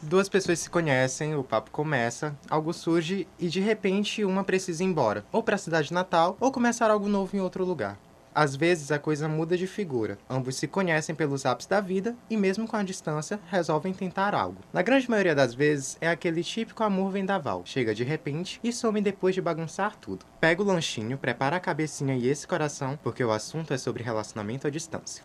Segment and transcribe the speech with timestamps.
[0.00, 4.86] Duas pessoas se conhecem, o papo começa, algo surge e de repente uma precisa ir
[4.86, 7.98] embora, ou para a cidade natal, ou começar algo novo em outro lugar.
[8.32, 10.16] Às vezes a coisa muda de figura.
[10.30, 14.60] Ambos se conhecem pelos ápices da vida e, mesmo com a distância, resolvem tentar algo.
[14.72, 17.62] Na grande maioria das vezes, é aquele típico amor vendaval.
[17.64, 20.24] Chega de repente e some depois de bagunçar tudo.
[20.40, 24.68] Pega o lanchinho, prepara a cabecinha e esse coração, porque o assunto é sobre relacionamento
[24.68, 25.24] à distância.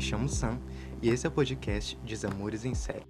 [0.00, 0.58] Me chamo Sam
[1.02, 3.04] e esse é o podcast Desamores em Série.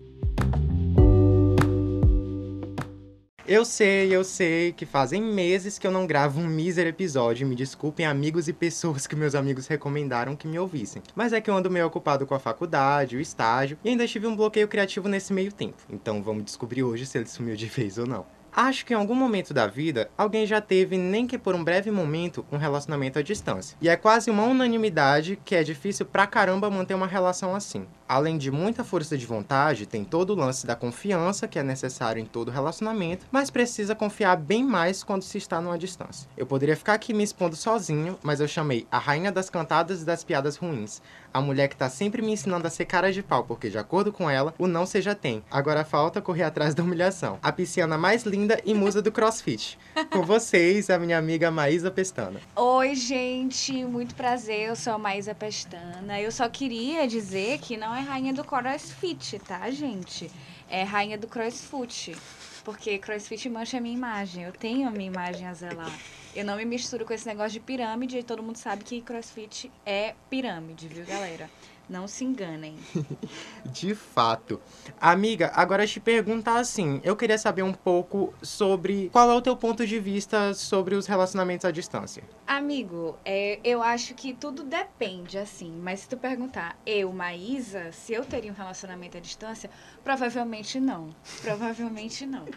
[3.47, 7.47] Eu sei, eu sei que fazem meses que eu não gravo um mísero episódio.
[7.47, 11.03] Me desculpem, amigos e pessoas que meus amigos recomendaram que me ouvissem.
[11.15, 14.27] Mas é que eu ando meio ocupado com a faculdade, o estágio, e ainda tive
[14.27, 15.83] um bloqueio criativo nesse meio tempo.
[15.89, 18.27] Então vamos descobrir hoje se ele sumiu de vez ou não.
[18.53, 21.91] Acho que em algum momento da vida, alguém já teve, nem que por um breve
[21.91, 23.77] momento, um relacionamento à distância.
[23.81, 27.87] E é quase uma unanimidade que é difícil pra caramba manter uma relação assim.
[28.11, 32.21] Além de muita força de vontade, tem todo o lance da confiança que é necessário
[32.21, 36.29] em todo relacionamento, mas precisa confiar bem mais quando se está numa distância.
[36.37, 40.05] Eu poderia ficar aqui me expondo sozinho, mas eu chamei a rainha das cantadas e
[40.05, 41.01] das piadas ruins,
[41.33, 44.13] a mulher que tá sempre me ensinando a ser cara de pau, porque de acordo
[44.13, 45.45] com ela, o não seja tem.
[45.49, 47.39] Agora falta correr atrás da humilhação.
[47.41, 49.79] A pisciana mais linda e musa do crossfit.
[50.11, 52.41] Com vocês, a minha amiga Maísa Pestana.
[52.57, 54.71] Oi, gente, muito prazer.
[54.71, 56.21] Eu sou a Maísa Pestana.
[56.21, 60.31] Eu só queria dizer que não é rainha do crossfit, tá, gente?
[60.69, 62.17] É rainha do crossfoot.
[62.65, 64.45] Porque crossfit mancha a minha imagem.
[64.45, 65.93] Eu tenho a minha imagem a zelar.
[66.35, 69.71] Eu não me misturo com esse negócio de pirâmide e todo mundo sabe que crossfit
[69.85, 71.51] é pirâmide, viu, galera?
[71.89, 72.77] Não se enganem.
[73.67, 74.61] De fato.
[75.01, 79.57] Amiga, agora te perguntar assim, eu queria saber um pouco sobre qual é o teu
[79.57, 82.23] ponto de vista sobre os relacionamentos à distância.
[82.47, 85.73] Amigo, é, eu acho que tudo depende, assim.
[85.83, 89.71] Mas se tu perguntar, eu, Maísa, se eu teria um relacionamento à distância,
[90.05, 91.15] provavelmente não.
[91.43, 92.45] Provavelmente não.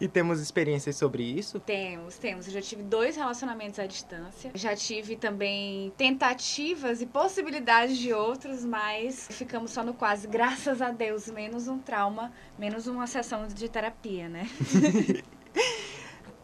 [0.00, 1.60] E temos experiências sobre isso?
[1.60, 2.46] Temos, temos.
[2.46, 4.50] Eu já tive dois relacionamentos à distância.
[4.54, 10.26] Já tive também tentativas e possibilidades de outros, mas ficamos só no quase.
[10.26, 14.48] Graças a Deus, menos um trauma, menos uma sessão de terapia, né?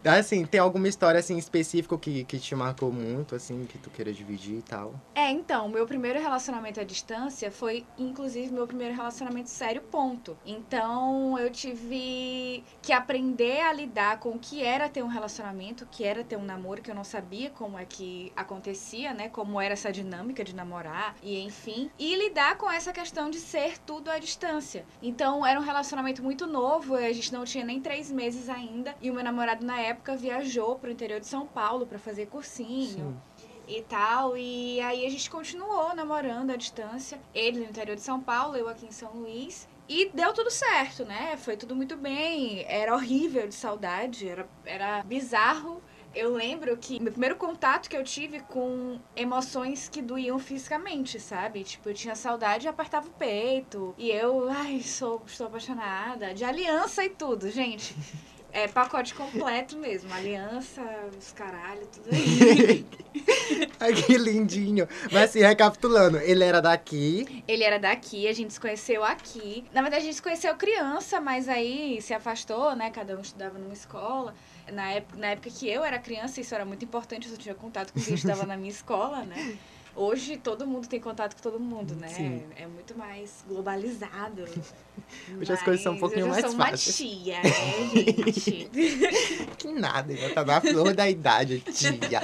[0.09, 4.11] Assim, tem alguma história assim específica que, que te marcou muito, assim, que tu queira
[4.11, 4.95] dividir e tal?
[5.15, 10.37] É, então, meu primeiro relacionamento à distância foi, inclusive, meu primeiro relacionamento sério, ponto.
[10.47, 15.87] Então, eu tive que aprender a lidar com o que era ter um relacionamento, o
[15.87, 19.29] que era ter um namoro, que eu não sabia como é que acontecia, né?
[19.29, 21.91] Como era essa dinâmica de namorar, e enfim.
[21.99, 24.87] E lidar com essa questão de ser tudo à distância.
[25.03, 29.11] Então, era um relacionamento muito novo, a gente não tinha nem três meses ainda, e
[29.11, 33.21] o meu namorado na época época viajou pro interior de São Paulo para fazer cursinho.
[33.37, 34.37] Sim e tal.
[34.37, 37.21] E aí a gente continuou namorando à distância.
[37.35, 39.69] Ele no interior de São Paulo, eu aqui em São Luís.
[39.87, 41.37] E deu tudo certo, né?
[41.37, 42.65] Foi tudo muito bem.
[42.67, 45.83] Era horrível de saudade, era, era bizarro.
[46.15, 51.63] Eu lembro que meu primeiro contato que eu tive com emoções que doíam fisicamente, sabe?
[51.63, 53.95] Tipo, eu tinha saudade e apertava o peito.
[53.99, 56.33] E eu, ai, sou, estou apaixonada.
[56.33, 57.95] De aliança e tudo, gente.
[58.59, 60.13] É pacote completo mesmo.
[60.13, 60.83] Aliança,
[61.17, 62.85] os caralho, tudo aí.
[63.79, 64.89] Ai, que lindinho.
[65.13, 67.45] Mas assim, recapitulando, ele era daqui.
[67.47, 69.65] Ele era daqui, a gente se conheceu aqui.
[69.73, 72.91] Na verdade, a gente se conheceu criança, mas aí se afastou, né?
[72.91, 74.35] Cada um estudava numa escola.
[74.73, 77.55] Na época, na época que eu era criança, isso era muito importante, eu só tinha
[77.55, 79.57] contato com quem estudava na minha escola, né?
[79.99, 82.07] Hoje todo mundo tem contato com todo mundo, né?
[82.07, 82.41] Sim.
[82.55, 84.45] É muito mais globalizado.
[85.37, 86.87] Hoje as coisas são um pouquinho mais fáceis.
[86.87, 88.71] Eu sou uma tia, né, gente?
[89.59, 92.23] que nada, ainda tá na flor da idade, tia.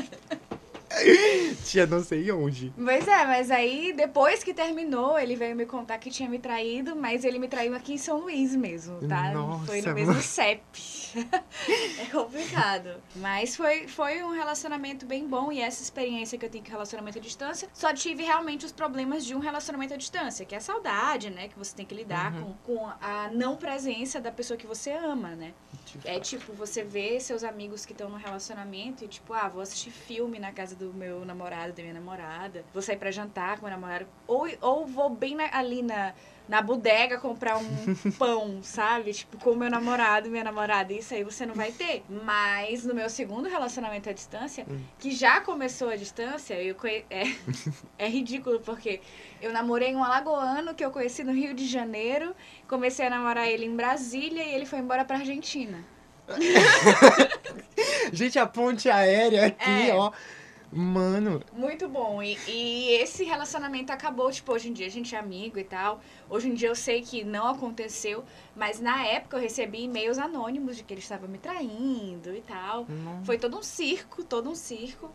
[1.64, 2.72] Tinha não sei onde.
[2.76, 6.94] Pois é, mas aí depois que terminou, ele veio me contar que tinha me traído,
[6.96, 9.32] mas ele me traiu aqui em São Luís mesmo, tá?
[9.32, 10.62] Nossa, foi no mesmo CEP.
[11.98, 13.02] é complicado.
[13.16, 17.18] Mas foi, foi um relacionamento bem bom e essa experiência que eu tenho com relacionamento
[17.18, 20.60] à distância, só tive realmente os problemas de um relacionamento à distância, que é a
[20.60, 21.48] saudade, né?
[21.48, 22.54] Que você tem que lidar uhum.
[22.64, 25.52] com, com a não presença da pessoa que você ama, né?
[26.04, 29.90] É tipo, você vê seus amigos que estão no relacionamento e tipo, ah, vou assistir
[29.90, 33.74] filme na casa do meu namorado, da minha namorada, vou sair pra jantar com meu
[33.74, 36.14] namorado, ou, ou vou bem na, ali na
[36.48, 37.64] na bodega comprar um
[38.18, 39.12] pão, sabe?
[39.12, 40.92] Tipo, com o meu namorado, minha namorada.
[40.92, 42.04] Isso aí você não vai ter.
[42.08, 44.80] Mas no meu segundo relacionamento à distância, hum.
[44.98, 47.04] que já começou à distância, eu conhe...
[47.08, 47.24] é,
[47.98, 49.00] é ridículo, porque
[49.40, 52.34] eu namorei um alagoano que eu conheci no Rio de Janeiro,
[52.74, 55.78] comecei a namorar ele em Brasília e ele foi embora pra Argentina.
[58.12, 59.94] Gente, a ponte aérea aqui, é.
[59.94, 60.10] ó.
[60.76, 62.20] Mano, Muito bom.
[62.20, 66.00] E, e esse relacionamento acabou, tipo, hoje em dia a gente é amigo e tal.
[66.28, 68.24] Hoje em dia eu sei que não aconteceu,
[68.56, 72.86] mas na época eu recebi e-mails anônimos de que ele estava me traindo e tal.
[72.88, 75.08] não- Foi todo um circo, todo um circo.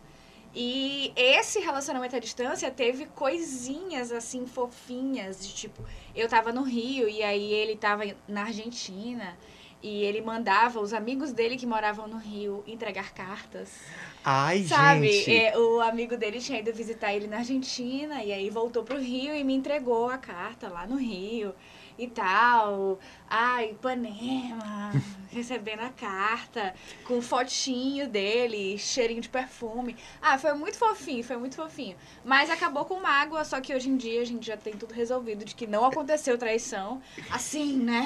[0.54, 5.84] E esse relacionamento à distância teve coisinhas assim fofinhas, de tipo,
[6.16, 9.38] eu tava no Rio e aí ele tava na Argentina
[9.82, 13.80] e ele mandava os amigos dele que moravam no Rio entregar cartas.
[14.24, 15.36] Ai, Sabe, gente.
[15.36, 19.34] é, o amigo dele tinha ido visitar ele na Argentina e aí voltou pro Rio
[19.34, 21.56] e me entregou a carta lá no Rio
[21.98, 23.00] e tal.
[23.30, 24.92] Ai, Ipanema,
[25.32, 26.74] recebendo a carta
[27.06, 29.96] com fotinho dele, cheirinho de perfume.
[30.22, 31.96] Ah, foi muito fofinho, foi muito fofinho.
[32.24, 35.46] Mas acabou com mágoa, só que hoje em dia a gente já tem tudo resolvido
[35.46, 37.02] de que não aconteceu traição.
[37.30, 38.06] Assim, né?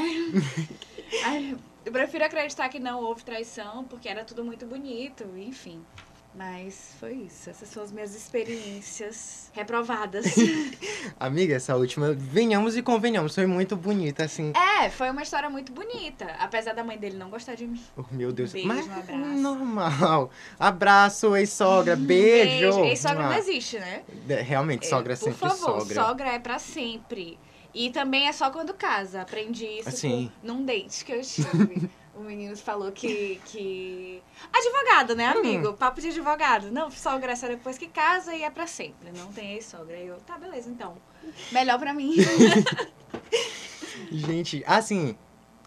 [1.25, 5.83] Ai, eu prefiro acreditar que não houve traição, porque era tudo muito bonito, enfim.
[6.35, 7.47] Mas foi isso.
[7.49, 10.25] Essas são as minhas experiências reprovadas.
[11.19, 14.51] Amiga, essa última, venhamos e convenhamos, foi muito bonita, assim.
[14.81, 16.25] é, foi uma história muito bonita.
[16.39, 17.79] Apesar da mãe dele não gostar de mim.
[17.95, 18.51] Oh, meu Deus.
[18.51, 19.17] Beijo, Mas um abraço.
[19.41, 20.31] normal.
[20.59, 21.95] Abraço, ex-sogra.
[21.95, 22.83] Beijo.
[22.85, 23.37] Ex-sogra não Mua.
[23.37, 24.01] existe, né?
[24.27, 26.03] É, Realmente, sogra é Por sempre favor, sogra.
[26.03, 27.37] sogra é pra sempre.
[27.75, 29.21] E também é só quando casa.
[29.21, 30.31] Aprendi isso Assim.
[30.43, 31.89] num date que eu tive.
[32.15, 34.21] O menino falou que, que.
[34.53, 35.69] Advogado, né, amigo?
[35.69, 35.73] Hum.
[35.75, 36.71] Papo de advogado.
[36.71, 39.11] Não, sogra é só depois que casa e é pra sempre.
[39.17, 39.95] Não tem ex-sogra.
[39.95, 40.95] Aí eu, tá, beleza, então.
[41.51, 42.15] Melhor pra mim.
[44.11, 45.15] Gente, assim,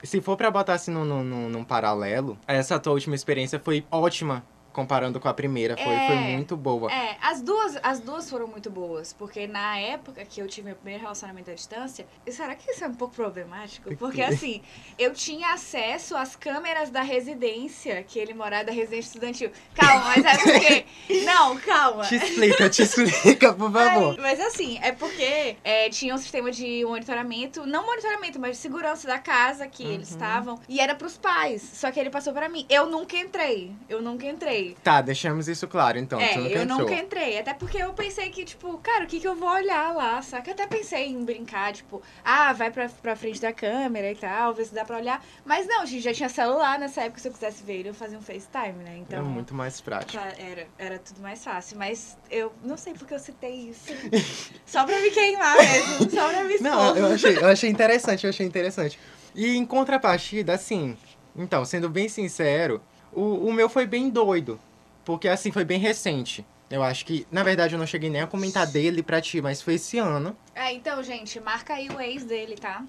[0.02, 4.44] se for pra botar assim num, num- num paralelo, essa tua última experiência foi ótima
[4.76, 5.74] comparando com a primeira.
[5.74, 6.06] Foi, É.
[6.06, 6.92] foi muito boa.
[6.92, 10.76] É, as duas, as duas foram muito boas, porque na época que eu tive meu
[10.76, 13.88] primeiro relacionamento à distância, será que isso é um pouco problemático?
[13.96, 14.60] Porque assim,
[14.98, 19.50] eu tinha acesso às câmeras da residência que ele morava, da residência estudantil.
[19.74, 20.84] Calma, mas é porque.
[21.24, 22.04] Não, calma.
[22.04, 24.14] Te explica, te explica, por favor.
[24.18, 28.56] Ai, mas assim, é porque é, tinha um sistema de monitoramento, não monitoramento, mas de
[28.58, 30.16] segurança da casa que eles Uhum.
[30.16, 30.60] estavam.
[30.68, 31.62] E era pros pais.
[31.62, 32.66] Só que ele passou pra mim.
[32.68, 33.72] Eu nunca entrei.
[33.88, 34.65] Eu nunca entrei.
[34.82, 36.20] Tá, deixamos isso claro, então.
[36.20, 36.78] É, nunca eu entrou.
[36.80, 37.38] nunca entrei.
[37.38, 40.50] Até porque eu pensei que, tipo, cara, o que, que eu vou olhar lá, saca?
[40.50, 44.54] Eu até pensei em brincar, tipo, ah, vai pra, pra frente da câmera e tal,
[44.54, 45.24] ver se dá pra olhar.
[45.44, 48.18] Mas não, gente, já tinha celular nessa época, se eu quisesse ver ele, eu fazia
[48.18, 48.94] um FaceTime, né?
[48.94, 49.24] É Então.
[49.24, 50.22] muito mais prático.
[50.38, 51.76] Era, era tudo mais fácil.
[51.78, 53.92] Mas eu não sei porque eu citei isso.
[54.66, 56.10] Só pra me queimar mesmo.
[56.10, 56.70] Só pra me expor.
[56.70, 58.98] Não, eu achei, eu achei interessante, eu achei interessante.
[59.34, 60.96] E em contrapartida, assim,
[61.36, 62.82] então, sendo bem sincero,
[63.16, 64.58] o, o meu foi bem doido.
[65.04, 66.44] Porque, assim, foi bem recente.
[66.68, 69.62] Eu acho que, na verdade, eu não cheguei nem a comentar dele pra ti, mas
[69.62, 70.36] foi esse ano.
[70.54, 72.82] É, então, gente, marca aí o ex dele, tá?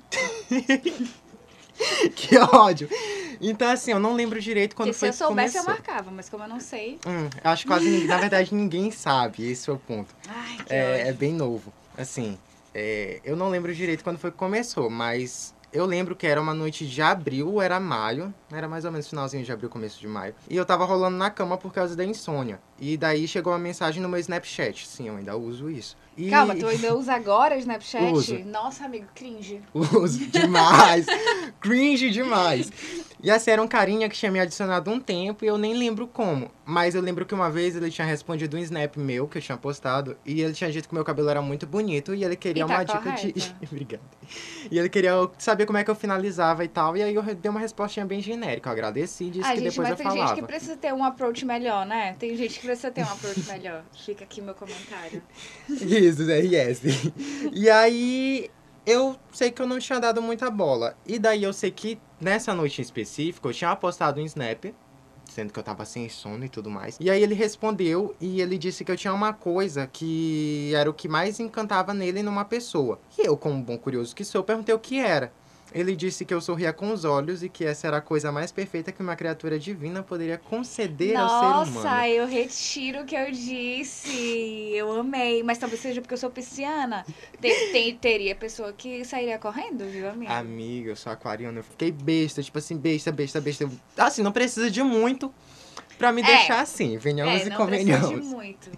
[2.15, 2.89] que ódio.
[3.39, 5.83] Então, assim, eu não lembro direito quando Porque se foi eu que soubesse, eu começou.
[5.85, 7.00] marcava, mas como eu não sei.
[7.06, 10.13] Hum, eu acho que quase na verdade, ninguém sabe, esse é o ponto.
[10.27, 11.15] Ai, que É, é ódio.
[11.15, 11.71] bem novo.
[11.95, 12.35] Assim,
[12.74, 16.53] é, eu não lembro direito quando foi que começou, mas eu lembro que era uma
[16.53, 18.33] noite de abril, ou era maio.
[18.51, 20.33] Era mais ou menos finalzinho de abril, começo de maio.
[20.49, 22.59] E eu tava rolando na cama por causa da insônia.
[22.79, 24.87] E daí chegou uma mensagem no meu Snapchat.
[24.87, 25.97] Sim, eu ainda uso isso.
[26.15, 26.29] E...
[26.29, 28.11] Calma, tu ainda usa agora o Snapchat?
[28.11, 28.39] Uso.
[28.45, 29.61] Nossa, amigo, cringe.
[29.73, 31.05] Uso demais.
[31.59, 32.71] Cringe demais.
[33.21, 36.07] E assim, era um carinha que tinha me adicionado um tempo e eu nem lembro
[36.07, 36.51] como.
[36.65, 39.57] Mas eu lembro que uma vez ele tinha respondido um snap meu que eu tinha
[39.57, 42.73] postado e ele tinha dito que meu cabelo era muito bonito e ele queria tá
[42.75, 43.33] uma dica de.
[43.33, 43.55] correta.
[43.71, 44.03] Obrigada.
[44.69, 46.95] E ele queria saber como é que eu finalizava e tal.
[46.95, 48.69] E aí eu dei uma respostinha bem genérica.
[48.69, 50.27] Eu agradeci e disse Ah, que gente, depois mas eu tem falava.
[50.27, 52.15] gente que precisa ter um approach melhor, né?
[52.19, 53.83] Tem gente que precisa ter um approach melhor.
[54.05, 55.24] Fica aqui meu comentário.
[55.69, 56.81] Isso, é yes.
[57.53, 58.50] E aí,
[58.88, 60.96] eu sei que eu não tinha dado muita bola.
[61.06, 64.74] E daí eu sei que nessa noite em específico, eu tinha postado um snap,
[65.25, 66.96] sendo que eu tava sem sono e tudo mais.
[66.98, 70.94] E aí ele respondeu e ele disse que eu tinha uma coisa que era o
[70.94, 72.98] que mais encantava nele numa pessoa.
[73.20, 75.34] E eu, como bom curioso que sou, perguntei o que era.
[75.74, 78.51] Ele disse que eu sorria com os olhos e que essa era a coisa mais
[78.51, 81.74] perfeita que uma criatura divina poderia conceder ao ser humano.
[81.74, 84.71] Nossa, eu retiro o que eu disse.
[84.74, 85.43] Eu amei.
[85.43, 87.05] Mas talvez seja porque eu sou pisciana.
[87.41, 90.31] Te- te- teria pessoa que sairia correndo, viu, amigo?
[90.31, 93.69] Amiga, eu sou aquariano, eu fiquei besta, tipo assim, besta, besta, besta.
[93.97, 95.33] Assim, não precisa de muito
[95.97, 96.25] pra me É.
[96.25, 98.25] deixar assim, venhamos é, e não precisa de convenhamos.
[98.27, 98.69] muito.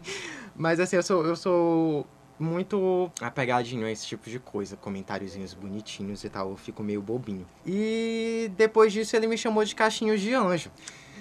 [0.56, 2.08] Mas assim, eu sou, eu sou
[2.40, 7.46] muito apegadinho a esse tipo de coisa, comentáriozinhos bonitinhos e tal, eu fico meio bobinho.
[7.66, 10.72] E depois disso ele me chamou de cachinhos de anjo.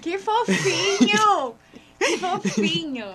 [0.01, 1.55] Que fofinho!
[1.99, 3.07] que fofinho!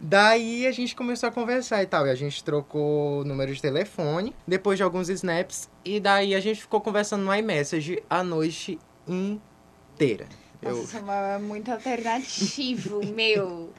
[0.00, 4.34] Daí a gente começou a conversar e tal, e a gente trocou número de telefone,
[4.46, 10.26] depois de alguns snaps, e daí a gente ficou conversando no iMessage a noite inteira.
[10.62, 10.76] Eu...
[10.76, 13.70] Nossa, Samuel é muito alternativo, meu.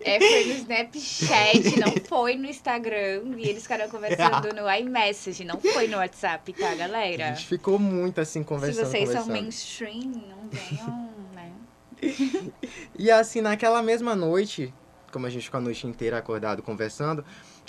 [0.00, 3.22] É, foi no Snapchat, não foi no Instagram.
[3.36, 7.34] E eles ficaram conversando no iMessage, não foi no WhatsApp, tá, A galera?
[7.34, 8.86] gente ficou muito assim Se conversando.
[8.86, 9.42] vocês são conversando.
[9.42, 11.52] mainstream, não venham, né?
[12.98, 14.72] E assim, naquela mesma noite,
[15.12, 17.24] como a gente ficou a noite inteira acordado conversando,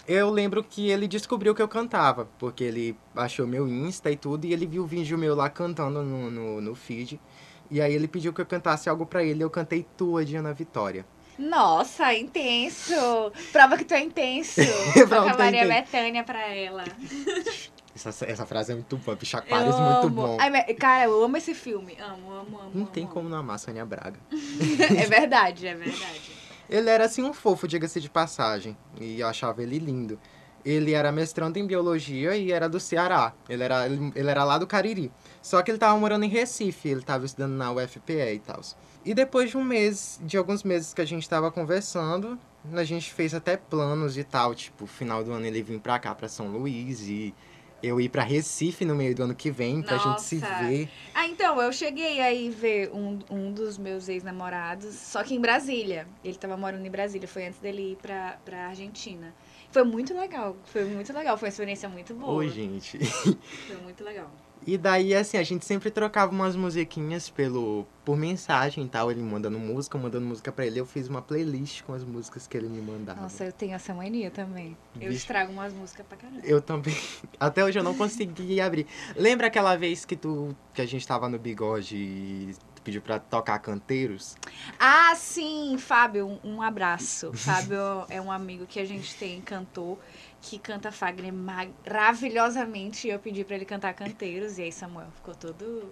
[0.08, 4.46] eu lembro que ele descobriu que eu cantava, porque ele achou meu Insta e tudo,
[4.46, 7.20] e ele viu o vídeo meu lá cantando no, no, no feed.
[7.72, 11.06] E aí ele pediu que eu cantasse algo pra ele, eu cantei Tua, Diana Vitória.
[11.40, 12.94] Nossa, intenso!
[13.52, 14.62] Prova que tu é intenso.
[15.08, 15.82] Prova que Toca é Maria intenso.
[15.82, 16.84] Bethânia pra ela.
[17.96, 20.38] Essa, essa frase é muito boa, Chacoalhos muito bom.
[20.40, 21.98] Ai, cara, eu amo esse filme.
[22.00, 22.72] Amo, amo, amo.
[22.74, 23.14] Não amo, tem amo.
[23.14, 24.20] como não amar Sônia Braga.
[24.98, 26.32] É verdade, é verdade.
[26.70, 30.20] Ele era assim um fofo, diga-se de passagem, e eu achava ele lindo.
[30.64, 33.34] Ele era mestrando em biologia e era do Ceará.
[33.50, 35.12] Ele era, ele, ele era lá do Cariri.
[35.42, 38.62] Só que ele tava morando em Recife, ele tava estudando na UFPE e tal.
[39.04, 42.40] E depois de um mês, de alguns meses que a gente tava conversando,
[42.72, 46.14] a gente fez até planos e tal, tipo, final do ano ele vir pra cá,
[46.14, 47.34] pra São Luís, e
[47.82, 50.54] eu ir pra Recife no meio do ano que vem, pra gente se Nossa.
[50.54, 50.88] ver.
[51.16, 56.08] Ah, então, eu cheguei aí ver um, um dos meus ex-namorados, só que em Brasília.
[56.24, 59.34] Ele tava morando em Brasília, foi antes dele ir pra, pra Argentina.
[59.72, 62.34] Foi muito legal, foi muito legal, foi uma experiência muito boa.
[62.34, 63.00] Oi, gente.
[63.66, 64.32] Foi muito legal.
[64.66, 69.12] E daí, assim, a gente sempre trocava umas musiquinhas pelo, por mensagem e tal.
[69.12, 70.80] Ele mandando música, eu mandando música pra ele.
[70.80, 73.22] Eu fiz uma playlist com as músicas que ele me mandava.
[73.22, 74.78] Nossa, eu tenho essa mania também.
[74.96, 75.22] Eu Vixe.
[75.22, 76.42] estrago umas músicas pra caramba.
[76.44, 76.96] Eu também.
[77.40, 78.86] Até hoje eu não consegui abrir.
[79.16, 83.20] Lembra aquela vez que tu que a gente tava no bigode e tu pediu pra
[83.20, 84.36] tocar canteiros?
[84.80, 87.32] Ah, sim, Fábio, um, um abraço.
[87.36, 89.98] Fábio é um amigo que a gente tem, cantor,
[90.42, 93.08] que canta Fagner maravilhosamente.
[93.08, 95.90] E eu pedi pra ele cantar canteiros, e aí Samuel ficou todo.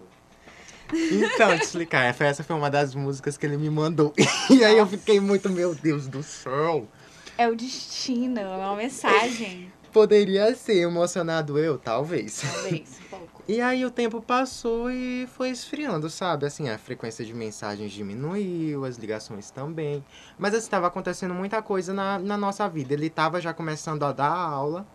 [0.91, 4.13] Então, te explicar, foi- essa foi uma das músicas que ele me mandou.
[4.49, 6.87] E aí eu fiquei muito, meu Deus do céu.
[7.37, 9.71] É o destino, é uma mensagem.
[9.91, 12.41] Poderia ser emocionado eu, talvez.
[12.41, 13.43] Talvez, um pouco.
[13.47, 16.45] E aí o tempo passou e foi esfriando, sabe?
[16.45, 20.03] Assim, a frequência de mensagens diminuiu, as ligações também.
[20.37, 22.93] Mas assim, estava acontecendo muita coisa na, na nossa vida.
[22.93, 24.85] Ele estava já começando a dar aula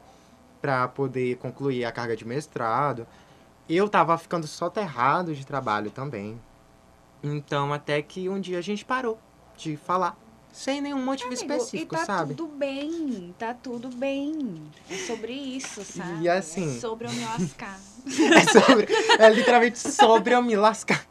[0.62, 3.06] para poder concluir a carga de mestrado.
[3.68, 6.40] Eu tava ficando soterrado de trabalho também.
[7.22, 9.18] Então, até que um dia a gente parou
[9.56, 10.16] de falar.
[10.54, 12.34] Sem nenhum motivo Amigo, específico, e tá sabe?
[12.36, 14.70] tudo bem, tá tudo bem.
[14.88, 16.22] É sobre isso, sabe?
[16.22, 17.80] E assim- É sobre eu me lascar.
[18.34, 18.86] É, sobre,
[19.18, 21.04] é literalmente sobre eu me lascar.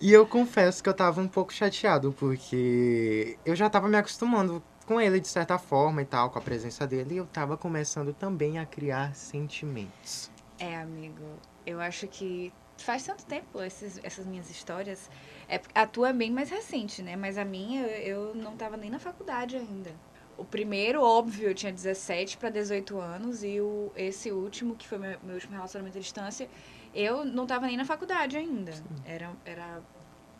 [0.00, 4.60] E eu confesso que eu tava um pouco chateado, porque eu já tava me acostumando
[4.84, 8.12] com ele de certa forma e tal, com a presença dele, e eu tava começando
[8.12, 10.28] também a criar sentimentos.
[10.58, 11.22] É, amigo,
[11.64, 15.10] eu acho que faz tanto tempo esses, essas minhas histórias.
[15.48, 17.16] É, a tua é bem mais recente, né?
[17.16, 19.92] Mas a minha, eu, não tava nem na faculdade ainda.
[20.36, 23.44] O primeiro, óbvio, eu tinha 17 para 18 anos.
[23.44, 26.48] E o, esse último, que foi meu, meu último relacionamento à distância,
[26.94, 28.72] eu não tava nem na faculdade ainda.
[29.04, 29.82] Era, era,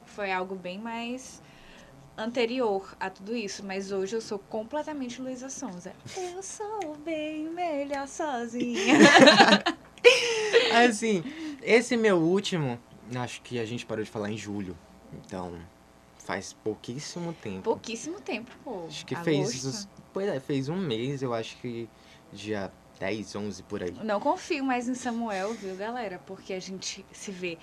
[0.06, 1.42] foi algo bem mais
[2.16, 3.64] anterior a tudo isso.
[3.64, 5.92] Mas hoje eu sou completamente Luísa Sonza.
[6.16, 8.94] Eu sou bem melhor sozinha.
[10.86, 11.22] Assim,
[11.62, 12.78] esse meu último,
[13.14, 14.76] acho que a gente parou de falar em julho,
[15.12, 15.59] então
[16.19, 17.62] faz pouquíssimo tempo.
[17.62, 18.85] Pouquíssimo tempo, pô.
[18.87, 19.62] Acho que Agosto.
[19.62, 21.88] fez, pois é, fez um mês, eu acho que
[22.33, 23.95] dia 10, 11 por aí.
[24.04, 26.21] Não confio mais em Samuel, viu, galera?
[26.25, 27.59] Porque a gente se vê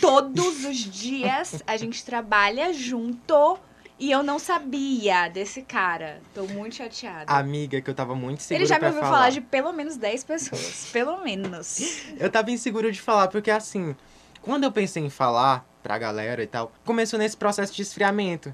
[0.00, 3.58] todos os dias, a gente trabalha junto
[4.02, 6.20] e eu não sabia desse cara.
[6.34, 7.32] Tô muito chateada.
[7.32, 9.12] Amiga, que eu tava muito segura Ele já me ouviu falar.
[9.14, 10.88] falar de pelo menos 10 pessoas.
[10.92, 12.02] Pelo menos.
[12.18, 13.94] Eu tava inseguro de falar, porque assim,
[14.40, 18.52] quando eu pensei em falar pra galera e tal, começou nesse processo de esfriamento.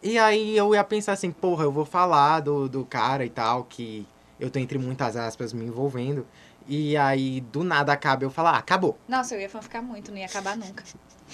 [0.00, 3.64] E aí eu ia pensar assim, porra, eu vou falar do, do cara e tal,
[3.64, 4.06] que
[4.38, 6.24] eu tô entre muitas aspas me envolvendo.
[6.68, 8.96] E aí, do nada acaba eu falar, ah, acabou.
[9.08, 10.84] Nossa, eu ia ficar muito, não ia acabar nunca.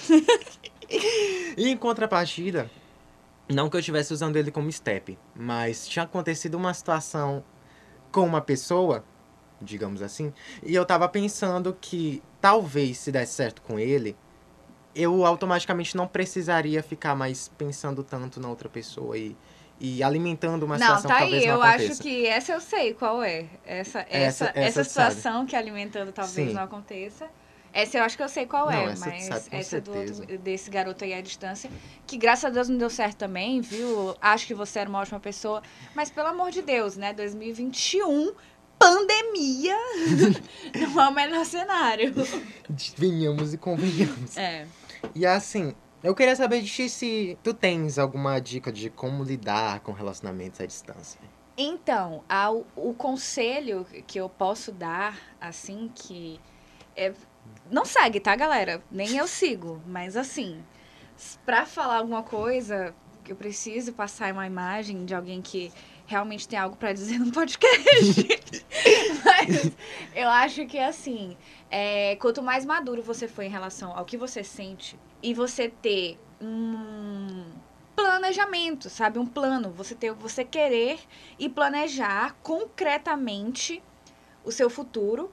[1.57, 2.69] E em contrapartida,
[3.53, 7.45] não que eu estivesse usando ele como step, mas tinha acontecido uma situação
[8.13, 9.05] com uma pessoa,
[9.61, 14.17] digamos assim, e eu tava pensando que talvez se desse certo com ele,
[14.95, 19.37] eu automaticamente não precisaria ficar mais pensando tanto na outra pessoa e,
[19.79, 21.31] e alimentando uma não, situação tá que aí.
[21.31, 21.93] talvez não Eu aconteça.
[21.93, 23.47] acho que essa eu sei qual é.
[23.65, 25.11] Essa, essa, Essa- essa, tu sabe.
[25.15, 26.55] situação que alimentando talvez Sim.
[26.55, 27.29] não aconteça.
[27.73, 30.39] Essa eu acho que eu sei qual Não, é, essa mas sabe essa do outro,
[30.39, 31.71] desse garoto aí à distância,
[32.07, 34.17] que graças a Deus não deu certo também, viu?
[34.21, 35.63] Acho que você era uma ótima pessoa,
[35.95, 37.13] mas pelo amor de Deus, né?
[37.13, 38.33] 2021,
[38.79, 39.77] pandemia,
[40.95, 42.13] não é o melhor cenário.
[42.97, 44.37] Venhamos e convenhamos.
[44.37, 44.67] É.
[45.15, 49.81] E assim, Eu queria saber de ti se tu tens alguma dica de como lidar
[49.81, 51.21] com relacionamentos à distância.
[51.59, 56.41] Então, ao, o conselho que eu posso dar, assim, que.
[56.97, 57.13] É,
[57.71, 58.83] não segue, tá, galera?
[58.91, 60.63] Nem eu sigo, mas assim,
[61.47, 62.95] pra falar alguma coisa,
[63.29, 65.73] eu preciso passar uma imagem de alguém que
[66.07, 68.27] realmente tem algo para dizer no podcast.
[69.25, 69.71] Mas
[70.13, 71.37] eu acho que assim,
[71.71, 76.19] é, quanto mais maduro você for em relação ao que você sente e você ter
[76.41, 77.45] um
[77.95, 80.99] planejamento, sabe, um plano, você ter, você querer
[81.39, 83.81] e planejar concretamente
[84.43, 85.31] o seu futuro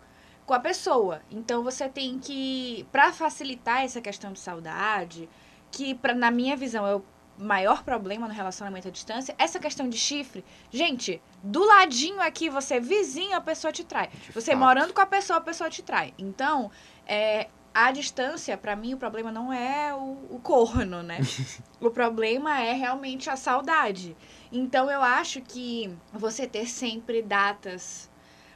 [0.48, 1.22] com a pessoa.
[1.30, 5.30] Então você tem que, para facilitar essa questão de saudade,
[5.70, 7.06] que pra, na minha visão eu
[7.38, 10.44] maior problema no relacionamento à distância, essa questão de chifre.
[10.72, 14.08] Gente, do ladinho aqui, você vizinho, a pessoa te trai.
[14.08, 14.60] De você fato.
[14.60, 16.16] morando com a pessoa, a pessoa te trai.
[16.18, 16.72] Então,
[17.06, 21.20] é, a distância, para mim, o problema não é o, o corno, né?
[21.80, 24.18] o problema é realmente a saudade.
[24.52, 28.10] Então, eu acho que você ter sempre datas.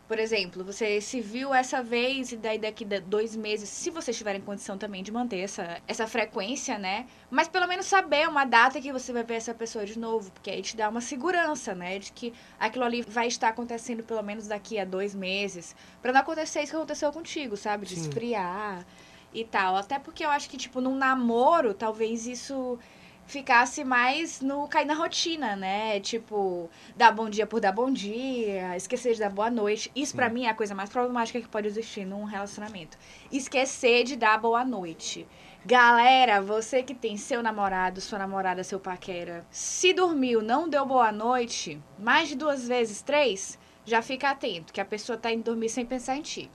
[0.07, 4.17] Por exemplo, você se viu essa vez e daí daqui a dois meses, se vocês
[4.17, 7.07] tiverem condição também de manter essa, essa frequência, né?
[7.29, 10.49] Mas pelo menos saber uma data que você vai ver essa pessoa de novo, porque
[10.49, 11.97] aí te dá uma segurança, né?
[11.97, 15.73] De que aquilo ali vai estar acontecendo pelo menos daqui a dois meses.
[16.01, 17.85] Pra não acontecer isso que aconteceu contigo, sabe?
[17.85, 18.01] De Sim.
[18.01, 18.85] esfriar
[19.33, 19.77] e tal.
[19.77, 22.77] Até porque eu acho que, tipo, num namoro, talvez isso
[23.31, 26.01] ficasse mais no cair na rotina, né?
[26.01, 29.89] Tipo, dar bom dia por dar bom dia, esquecer de dar boa noite.
[29.95, 30.33] Isso pra Sim.
[30.33, 32.97] mim é a coisa mais problemática que pode existir num relacionamento.
[33.31, 35.25] Esquecer de dar boa noite.
[35.65, 41.11] Galera, você que tem seu namorado, sua namorada, seu paquera, se dormiu, não deu boa
[41.11, 45.69] noite, mais de duas vezes, três, já fica atento, que a pessoa tá indo dormir
[45.69, 46.51] sem pensar em ti.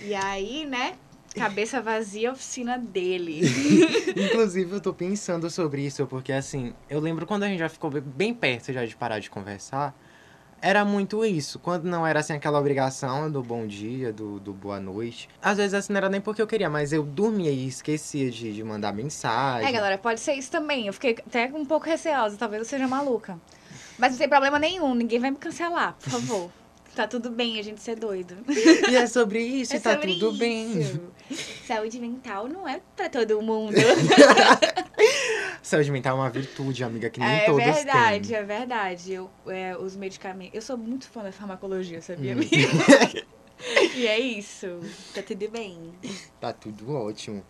[0.00, 0.96] E aí, né?
[1.34, 3.40] Cabeça vazia, oficina dele.
[4.16, 7.90] Inclusive, eu tô pensando sobre isso, porque assim, eu lembro quando a gente já ficou
[7.90, 9.94] bem perto já de parar de conversar,
[10.60, 11.58] era muito isso.
[11.58, 15.28] Quando não era assim aquela obrigação do bom dia, do, do boa noite.
[15.42, 18.52] Às vezes assim não era nem porque eu queria, mas eu dormia e esquecia de,
[18.52, 19.68] de mandar mensagem.
[19.68, 20.86] É, galera, pode ser isso também.
[20.86, 23.38] Eu fiquei até um pouco receosa, talvez eu seja maluca.
[23.98, 26.50] Mas não tem problema nenhum, ninguém vai me cancelar, por favor.
[26.94, 28.36] Tá tudo bem a gente ser doido.
[28.90, 30.38] E é sobre isso, É tá sobre tudo isso.
[30.38, 31.00] bem.
[31.66, 33.72] Saúde mental não é pra todo mundo.
[35.62, 38.36] Saúde mental é uma virtude, amiga, que nem é todas verdade, têm.
[38.36, 39.12] é verdade.
[39.12, 40.54] Eu, é, os medicamentos.
[40.54, 42.38] Eu sou muito fã da farmacologia, sabia, Hum.
[42.38, 43.26] amiga?
[43.96, 44.80] e é isso.
[45.14, 45.92] Tá tudo bem.
[46.40, 47.42] Tá tudo ótimo.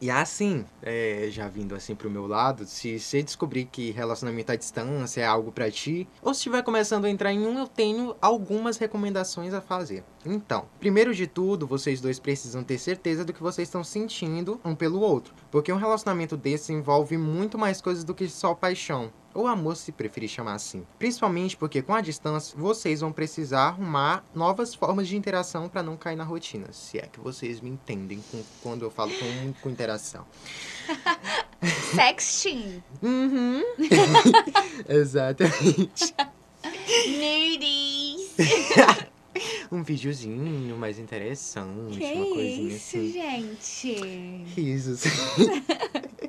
[0.00, 4.56] E assim, é, já vindo assim pro meu lado, se você descobrir que relacionamento à
[4.56, 8.14] distância é algo pra ti, ou se estiver começando a entrar em um, eu tenho
[8.20, 10.04] algumas recomendações a fazer.
[10.24, 14.74] Então, primeiro de tudo, vocês dois precisam ter certeza do que vocês estão sentindo um
[14.74, 19.10] pelo outro, porque um relacionamento desse envolve muito mais coisas do que só paixão.
[19.38, 20.84] Ou amor, se preferir chamar assim.
[20.98, 25.96] Principalmente porque com a distância vocês vão precisar arrumar novas formas de interação para não
[25.96, 26.72] cair na rotina.
[26.72, 30.26] Se é que vocês me entendem com- quando eu falo com, com interação.
[31.94, 32.82] Sexting.
[33.00, 33.62] Uhum.
[34.88, 36.14] Exatamente.
[37.06, 38.32] Nudies.
[39.70, 43.12] Um videozinho mais interessante, Que uma coisinha isso, assim.
[43.12, 44.44] gente?
[44.56, 45.02] Risos.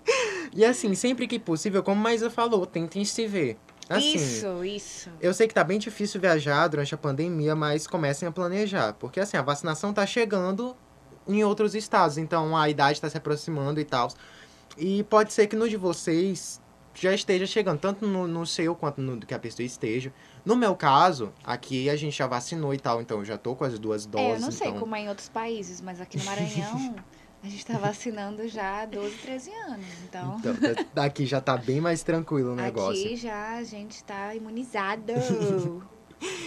[0.54, 3.58] e assim, sempre que possível, como Maísa falou, tentem se ver.
[3.90, 5.10] Assim, isso, isso.
[5.20, 8.94] Eu sei que tá bem difícil viajar durante a pandemia, mas comecem a planejar.
[8.94, 10.78] Porque assim, a vacinação tá chegando
[11.28, 14.10] em outros estados, então a idade tá se aproximando e tal.
[14.78, 16.62] E pode ser que no de vocês
[16.94, 20.14] já esteja chegando, tanto no, no seu quanto no que a pessoa esteja.
[20.46, 23.64] No meu caso, aqui a gente já vacinou e tal, então eu já tô com
[23.64, 24.28] as duas doses.
[24.28, 24.80] É, eu não sei então...
[24.80, 26.96] como é em outros países, mas aqui no Maranhão
[27.44, 29.86] a gente tá vacinando já há 12, 13 anos.
[30.08, 33.04] Então, Então, da- daqui já tá bem mais tranquilo o negócio.
[33.06, 35.14] aqui já a gente tá imunizado.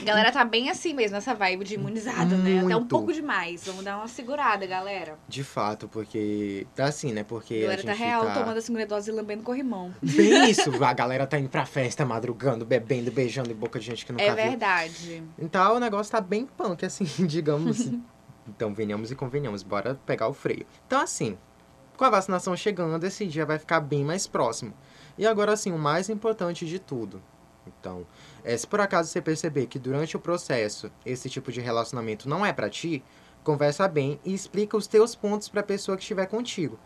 [0.00, 2.58] A galera tá bem assim mesmo, essa vibe de imunizado, né?
[2.58, 2.88] Até um Muito.
[2.88, 3.64] pouco demais.
[3.64, 5.18] Vamos dar uma segurada, galera.
[5.26, 7.24] De fato, porque tá assim, né?
[7.24, 8.34] Porque A galera a tá gente real tá...
[8.34, 9.94] tomando a segunda dose e lambendo corrimão.
[10.02, 14.04] Bem isso, a galera tá indo pra festa, madrugando, bebendo, beijando em boca de gente
[14.04, 14.44] que nunca É viu.
[14.50, 15.22] verdade.
[15.38, 17.88] Então o negócio tá bem punk, assim, digamos.
[18.46, 20.66] Então venhamos e convenhamos, bora pegar o freio.
[20.86, 21.38] Então assim,
[21.96, 24.74] com a vacinação chegando, esse dia vai ficar bem mais próximo.
[25.16, 27.22] E agora assim, o mais importante de tudo.
[27.66, 28.06] Então,
[28.42, 32.44] é, se por acaso você perceber que durante o processo esse tipo de relacionamento não
[32.44, 33.04] é pra ti,
[33.44, 36.78] conversa bem e explica os teus pontos pra pessoa que estiver contigo.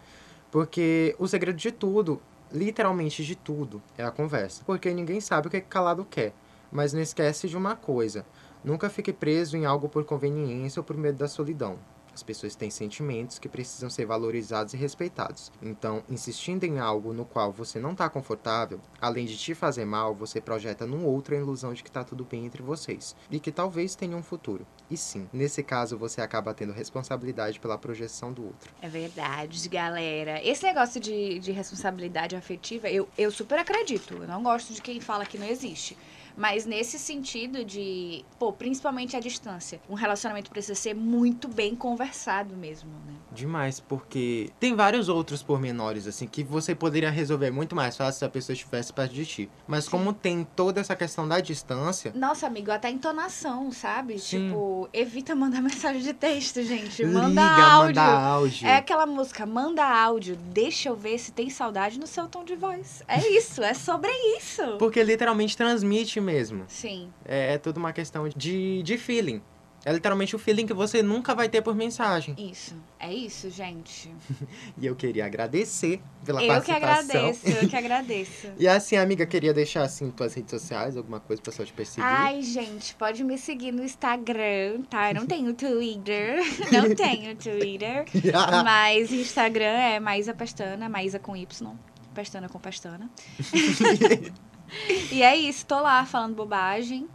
[0.51, 2.21] Porque o segredo de tudo,
[2.53, 4.62] literalmente de tudo, é a conversa.
[4.64, 6.33] Porque ninguém sabe o que calado quer.
[6.71, 8.27] Mas não esquece de uma coisa:
[8.66, 11.79] nunca fique preso em algo por conveniência ou por medo da solidão.
[12.16, 15.52] As pessoas têm sentimentos que precisam ser valorizados e respeitados.
[15.61, 20.14] Então, insistindo em algo no qual você não está confortável, além de te fazer mal,
[20.14, 23.52] você projeta no outro a ilusão de que está tudo bem entre vocês e que
[23.52, 24.66] talvez tenha um futuro.
[24.90, 28.70] E sim, nesse caso você acaba tendo responsabilidade pela projeção do outro.
[28.81, 30.42] É verdade, galera.
[30.42, 34.14] Esse negócio de, de responsabilidade afetiva, eu, eu super acredito.
[34.14, 35.98] Eu não gosto de quem fala que não existe.
[36.37, 42.57] Mas nesse sentido de, pô, principalmente a distância, um relacionamento precisa ser muito bem conversado
[42.57, 43.14] mesmo, né?
[43.33, 48.25] Demais, porque tem vários outros pormenores, assim, que você poderia resolver muito mais fácil se
[48.25, 49.51] a pessoa estivesse perto de ti.
[49.66, 49.90] Mas Sim.
[49.90, 54.18] como tem toda essa questão da distância, Nossa, amigo, até entonação, sabe?
[54.18, 54.49] Sim.
[54.49, 57.05] Tipo, evita mandar mensagem de texto, gente.
[57.05, 57.87] Manda liga, áudio.
[58.03, 58.66] manda áudio.
[58.66, 62.55] É aquela música, manda áudio, deixa eu ver se tem saudade no seu tom de
[62.55, 63.03] voz.
[63.09, 64.62] É isso, é sobre isso.
[64.79, 66.64] Porque literalmente transmite mesmo.
[66.68, 69.40] Sim, É, é tudo uma questão de, de feeling.
[69.84, 72.34] É literalmente o feeling que você nunca vai ter por mensagem.
[72.36, 72.74] isso.
[72.98, 74.10] É isso, gente.
[74.76, 77.20] E eu queria agradecer pela Eu que participação.
[77.20, 78.48] agradeço, eu que agradeço.
[78.58, 82.02] E assim, amiga, queria deixar assim tuas redes sociais, alguma coisa pra pessoa te perseguir.
[82.04, 85.10] Ai, gente, pode me seguir no Instagram, tá?
[85.10, 86.40] Eu não tenho Twitter,
[86.72, 88.06] não tenho Twitter,
[88.64, 91.76] mas Instagram é Maísa Pestana, Maísa com Y,
[92.12, 93.08] Pestana com Pestana.
[95.11, 97.09] e é isso, tô lá falando bobagem,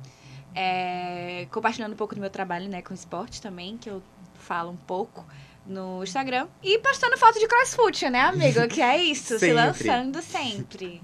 [0.56, 4.02] é, compartilhando um pouco do meu trabalho, né, com esporte também, que eu
[4.36, 5.26] falo um pouco
[5.66, 6.48] no Instagram.
[6.64, 8.68] E postando foto de crossfit, né, amigo?
[8.68, 11.02] Que é isso, se lançando sempre.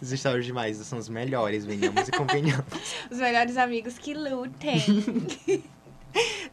[0.00, 2.64] Os stories demais são os melhores, venhamos e convenhamos.
[3.10, 4.82] Os melhores amigos que lutem.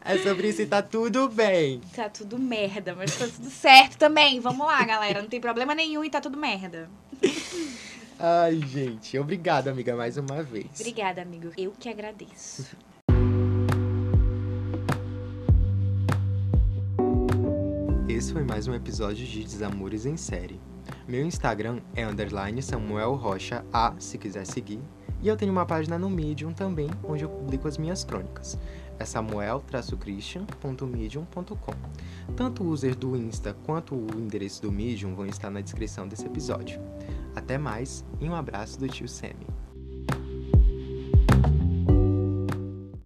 [0.02, 1.82] É sobre isso e tá tudo bem.
[1.94, 4.40] Tá tudo merda, mas tá tudo certo também.
[4.40, 5.20] Vamos lá, galera.
[5.20, 6.88] Não tem problema nenhum e tá tudo merda.
[8.22, 10.78] Ai, gente, obrigado, amiga, mais uma vez.
[10.78, 11.50] Obrigada, amigo.
[11.56, 12.76] Eu que agradeço.
[18.06, 20.60] Esse foi mais um episódio de Desamores em Série.
[21.08, 24.82] Meu Instagram é underline Samuel Rocha A, se quiser seguir.
[25.22, 28.58] E eu tenho uma página no Medium também, onde eu publico as minhas crônicas.
[29.00, 31.74] É samuel-christian.medium.com.
[32.36, 36.26] Tanto o user do Insta quanto o endereço do Medium vão estar na descrição desse
[36.26, 36.78] episódio.
[37.34, 39.46] Até mais e um abraço do tio Sammy.